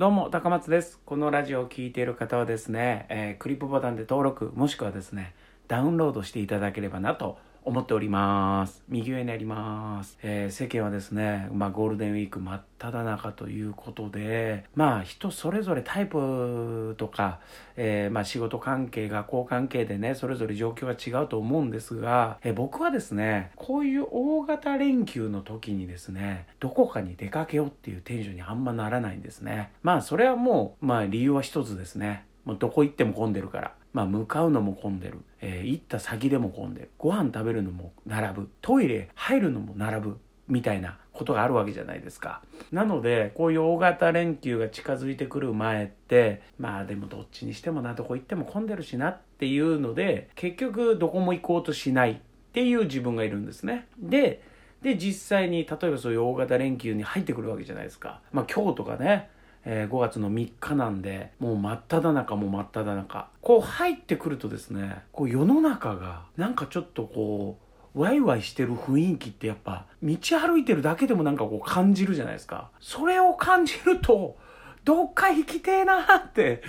[0.00, 0.98] どうも、高松です。
[1.04, 5.34] このラジオを聴いている方はですね、えー、クリップボタンで登録、もしくはですね、
[5.68, 8.82] ダウンロードしていただければなと思っております。
[8.88, 10.18] 右上にあります。
[10.22, 17.40] えー、世間はですね、まあゴールデンウィーク真っ只中ということで、まあ人それぞれタイプとか、
[17.76, 29.72] えー、まあ仕事関係、学校関係でね、それぞれ状況が違うと思うんですが、えー、僕はですね、こういう大型連休の時にですね、どこかに出かけようっていうテンションにあんまならないんですね。
[29.82, 32.24] まあそれはもう、まあ理由は一つですね。
[32.44, 33.74] もうどこ行っても混んでるから。
[33.92, 36.90] まあ、向かうのも混んでる、えー、行った先でも混んでる。
[36.98, 38.50] ご飯食べるのも並ぶ。
[38.60, 40.18] トイレ入るのも並ぶ
[40.50, 42.42] みたいなことがあるわけじゃないですか。
[42.72, 52.16] なのでこういう大型連休が近づいてくる前ってまあでもどっちにしてもなどこ行っても混んでるしなっていうので結局どこも行こうとしないっ
[52.52, 53.86] ていう自分がいるんですね。
[53.98, 54.42] で
[54.82, 58.20] で実際に例えばそういう大型連休に入ってくるわけじゃないですか。
[58.32, 59.30] まあ今日とかね
[59.64, 63.28] えー、5月の3日なんで、もう真っ只中もう真っ只中。
[63.42, 67.58] こう入ってくるとですね、こう世の中がなんかちょっとこ
[67.94, 72.70] う、ワイワイしてる雰囲気ってやっぱ、道歩いてるだけでもなんかこう感じるじゃないですか。
[72.80, 74.36] それを感じると、
[74.84, 76.62] どっか行きてえなって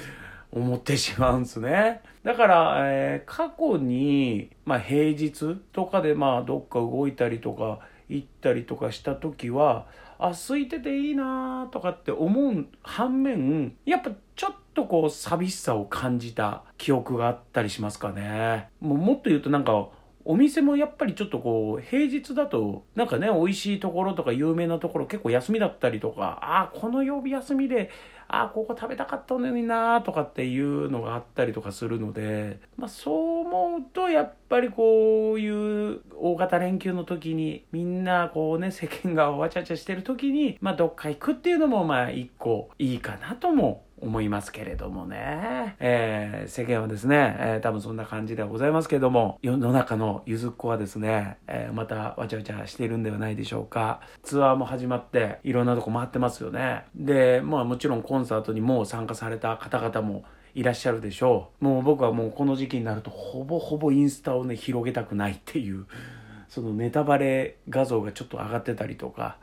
[0.51, 2.01] 思ってしまうんですね。
[2.23, 7.79] だから、えー、過去に、まあ平日とかでまあどっか動いたりとか
[8.15, 9.87] 行ったりとかした時は、
[10.19, 18.69] あ空いてていいなとかって思う反面やっぱちょっとこう寂しさを感じた記憶があったりしますかね。
[18.79, 19.89] もうもっと言うとなんか
[20.25, 27.89] お店もやっぱりちょっとこう平日だとなんかね美味しいところとか有名なところ結構休みだったりとかああこの曜日休みで
[28.27, 45.75] ああここ食べたかったのになとかっていうのがあったりとかするので、まあ、そう思うとやっぱりこういう大型連休の時にみんなこうね世間がわちゃわちゃしてる時に、まあ、どっか行くっていうのもまあ一個いいかなとも思いますけれどもね。
[45.79, 54.01] えー、世間はですね、えー、多分そんな感じではございますけれども、世の中のゆずっ子はですね、えー、またわちゃわちゃしているんではないでしょうか。
[54.23, 56.85] ツアーも始まって、いろんなとこ回ってますよね。
[56.95, 60.23] で、まあもちろんコンサートにも参加された方々も
[60.55, 61.65] いらっしゃるでしょう。
[61.65, 65.85] もう僕はもうこの時期になるとほぼほぼインスタをね、広げたくないっていう、
[66.49, 69.37] そのネタバレ画像がちょっと上がってたりとか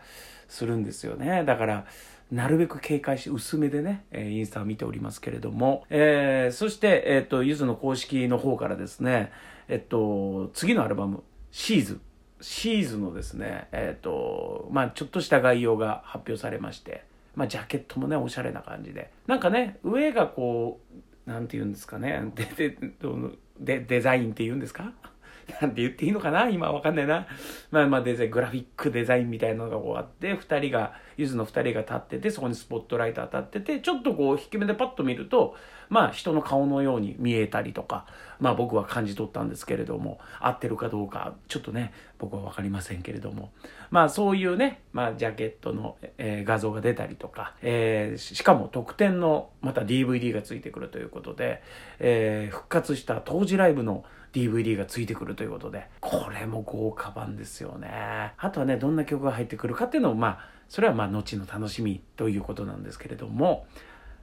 [0.48, 1.44] するんですよね。
[1.44, 1.84] だから、
[2.30, 9.32] なるべく警戒して薄めでね、えインスタを見ておりますけれども、えー、そして、えっ、と、ゆずの公式の方からですね、
[9.68, 12.00] えっと、次のアルバム、シーズ、
[12.40, 20.80] シーズのですね、えっと、まあちょっとした概要が発表されまして、まあジャケットもね、おしゃれな感じで、なんかね、上がこ
[21.26, 22.78] う、なんて言うんですかね、で、で、
[23.58, 24.92] でデザインって言うんですか？
[25.60, 26.48] なんて言っていいのかな？
[26.48, 27.26] 今わかんないな。
[27.70, 35.56] まあまあデザイン、グラフィックデザインみたいなのが終わって、二人が、ゆずの二人が立ってて、そこにスポットライト当たってて、ちょっとこう低めでパッと見ると、
[35.88, 38.06] まあ人の顔のように見えたりとか、
[38.40, 43.50] まあ僕は感じ取ったんですけれども、合ってるかどうか、ちょっとね、僕はわかりませんけれども。
[43.90, 51.62] まあそういうね、まあジャケットの、えー、画像が出たりとか、えー、しかも特典のまた DVD がついてくるということで、
[51.98, 58.34] えー、復活した当時ライブの DVD がついてくるということで、これも豪華版ですよね。
[58.36, 60.38] あとはね、どんな曲が入ってくるかっていうのを、まあ、
[60.68, 63.66] それはまあ、後の楽しみということなんですけれども、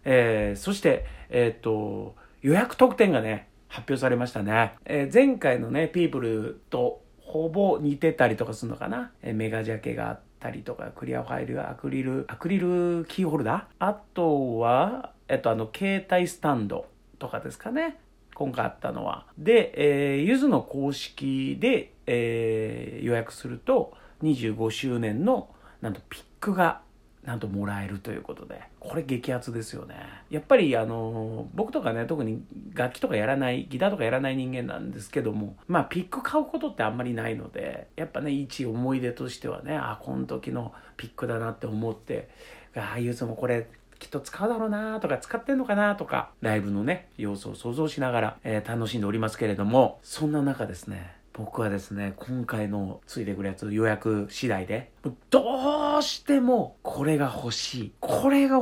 [0.05, 4.75] えー、そして、えっ、と、予約特典がね、発表されましたね。
[4.85, 9.11] えー、前回のね、ピープルとほぼ似てたりとかするのかな？
[9.21, 13.85] え、メガジャケがあったりとか、クリアファイル、アクリル、アクリルキーホルダー？
[13.85, 16.85] あとは、えっと、あの、携帯スタンド
[17.19, 17.97] とかですかね？
[18.35, 19.25] 今回あったのは。
[19.37, 25.49] で、えー、ゆずの公式で、えー、予約すると、25周年の、
[25.81, 26.81] なんとピックが、
[27.25, 29.95] なんともらえるということで、これ激アツですよね。
[30.29, 32.43] やっぱり、あの、僕とかね、特に
[32.73, 42.29] 楽器とかやらない、ギターとかやらない人間なんですけども、まあ、ピック買うことってあんまりないので、やっぱね、一思い出としてはね、あ、この時のピックだなって思って、
[42.75, 54.93] ああ、ゆずもこれ、きっと使うだろうなとか使ってんのかなとか、ライブのね、様子を想像しながら、えー、楽しんでおりますけれども、そんな中ですね、僕はですね、今回のついてくるやつ予約次第で、
[55.29, 57.91] どうしてもこれが欲しい。
[57.99, 58.59] これが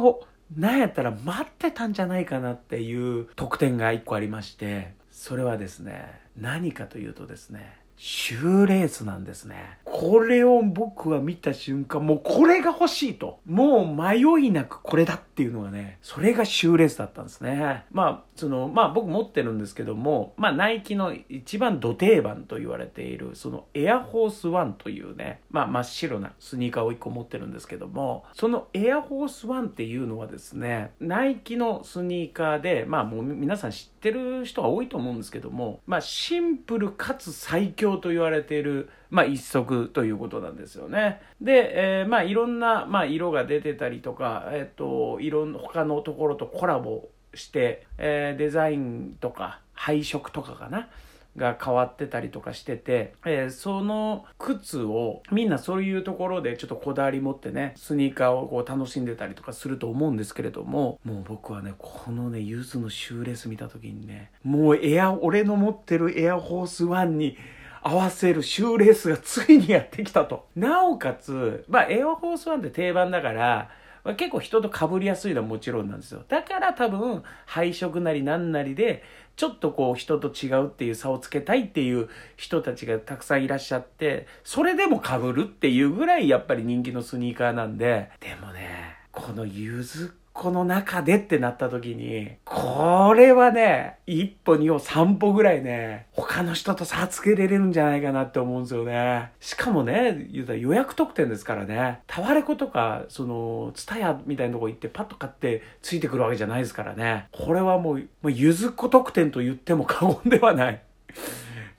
[0.58, 2.26] なんやったら待ってたんじゃない。
[2.26, 3.22] かなってい。
[3.22, 7.08] う特典が一個ありまして、それはですね、何かとい。
[7.08, 9.78] うとですね、シューレースなんですね。
[9.86, 13.40] これを僕は見た瞬間、もうこれが欲しいと。
[13.46, 17.86] もう迷いなくこれだっていうのがね、それがシューレースだったんですね。
[17.92, 41.22] まあ、その、まあ僕持ってるんですけども、まあナイキの一番土定番と言われている、そのエアフォースワンというね、まあ真っ白なスニーカーを1個持ってるんですけども、そのエアフォースワンっていうのはですね、ナイキのスニーカーで、まあもう皆さん知ってる人が多いと思うんですけども、まあシンプルかつ最強と言われている、まあ、一足ということなんですよね。
[41.42, 50.90] で、えー、まあ、いろんな、まあ、色が出てたりとか、えっ、ー、と、いろんな他のところとコラボして、えー、デザインとか配色とかかな。
[51.38, 67.36] が変わってたりとかしてて、えー、その靴をみんなそういうところでちょっとこだわり持ってね、スニーカーをこう楽しんでたりとかすると思うんですけれども、もう僕はね、このね、ゆずのシューレース見た時にね、もうエア、俺の持ってる Air Force One に
[67.84, 70.48] 合わせるシューレースがついにやってきたと。
[70.56, 73.70] なおかつ、まあ、 Air Force One って定番だから、
[74.04, 76.24] まあ、結構人と被りやすいのはもちろんなんですよ。
[76.28, 79.04] だから多分、配色なりなんなりで、
[79.36, 99.32] ちょっとこう人と違うっていう差をつけたいっていう人たちがたくさんいらっしゃって、それでも被るっていうぐらいやっぱり人気のスニーカーなんで、でもね、このゆずこの中でってなった時に、これはね、一歩二歩三歩ぐらいね、他の人と差つけれれるんじゃないかなって思うんですよね。
[99.40, 107.28] しかもね、言うたら予約特典ですからね、タワレコとか、その、ツタヤみたいなとこ行ってパッと買ってついてくるわけじゃないですからね。
[107.32, 110.82] これはもう、もうゆずっこ特典と言っても過言ではない。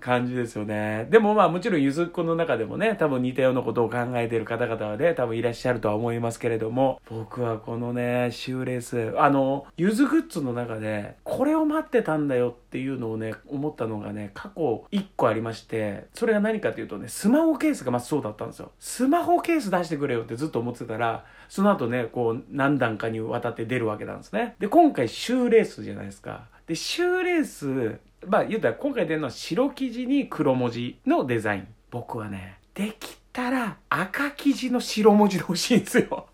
[0.04, 1.06] 感じですよね。
[1.08, 18.72] でもまあもちろんゆずっこの中でもね、多分似たようなことを考えてる方々はね、多分いらっしゃるとは思いますけれども、僕はこのね、シューレース、あの、ゆずグッズの中で、これを待ってたんだよっていうのをね、思ったのがね、過去1個ありまして、それが何かというとね、スマホケースがまずそうだったんですよ。
[18.78, 24.54] スマホケース出してくれよってずっと思ってたら、その後ね、こう何段かにわたって出るわけなんですね。
[24.58, 26.52] で、今回シューレースじゃないですか。
[26.66, 31.68] で、シューレース、まあ言うたら今回出るのは白生地に黒文字のデザイン。
[31.90, 36.26] 僕はね、できたら赤生地の白文字で欲しいんですよ。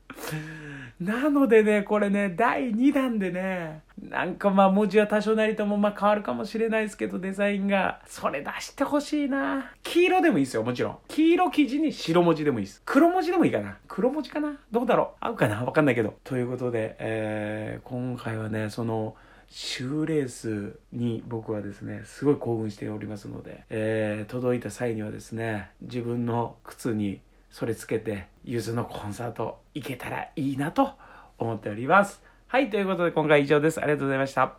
[1.00, 8.03] なのでね、これね、第2弾でね、なんかまあ文字は多少なりともまあ変わるかもしれないですけど、デザインが。
[8.06, 9.73] それ出してほしいな。
[9.82, 10.99] 黄色でもいいですよ、もちろん。
[11.09, 12.82] 黄色生地に白文字でもいいです。
[12.85, 13.79] 黒文字でもいいかな。
[13.88, 16.19] 黒文字かなどうだろう合うかなわかんないけど。
[16.23, 19.17] ということで、えー、今回はね、その、
[19.50, 27.20] シューレースに僕はですねすごい興奮しておりますので、えー、届いた際にはですね自分の靴に
[27.50, 30.93] それつけてゆずのコンサート行けたらいいなと
[31.38, 32.23] 思っております。
[32.47, 33.81] はいということで今回以上です。
[33.81, 34.56] ありがとうございました。